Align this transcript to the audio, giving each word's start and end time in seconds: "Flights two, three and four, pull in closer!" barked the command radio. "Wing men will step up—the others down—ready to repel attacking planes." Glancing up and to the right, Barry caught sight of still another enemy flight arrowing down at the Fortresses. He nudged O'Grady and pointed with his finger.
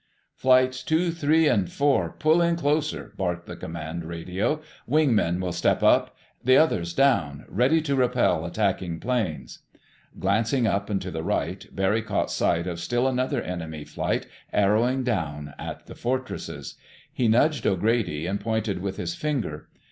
"Flights 0.33 0.81
two, 0.81 1.11
three 1.11 1.47
and 1.47 1.71
four, 1.71 2.13
pull 2.17 2.41
in 2.41 2.55
closer!" 2.55 3.13
barked 3.17 3.45
the 3.45 3.55
command 3.55 4.03
radio. 4.03 4.59
"Wing 4.87 5.13
men 5.13 5.39
will 5.39 5.51
step 5.51 5.83
up—the 5.83 6.57
others 6.57 6.95
down—ready 6.95 7.81
to 7.83 7.95
repel 7.95 8.43
attacking 8.43 8.99
planes." 8.99 9.59
Glancing 10.17 10.65
up 10.65 10.89
and 10.89 10.99
to 11.03 11.11
the 11.11 11.21
right, 11.21 11.67
Barry 11.71 12.01
caught 12.01 12.31
sight 12.31 12.65
of 12.65 12.79
still 12.79 13.07
another 13.07 13.43
enemy 13.43 13.83
flight 13.83 14.25
arrowing 14.51 15.03
down 15.03 15.53
at 15.59 15.85
the 15.85 15.93
Fortresses. 15.93 16.77
He 17.13 17.27
nudged 17.27 17.67
O'Grady 17.67 18.25
and 18.25 18.39
pointed 18.41 18.81
with 18.81 18.97
his 18.97 19.13
finger. 19.13 19.69